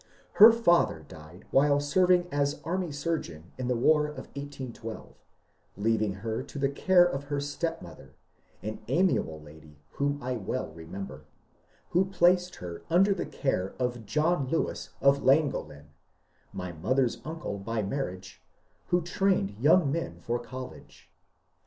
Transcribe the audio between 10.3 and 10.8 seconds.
well